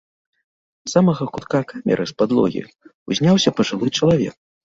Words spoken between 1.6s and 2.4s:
камеры, з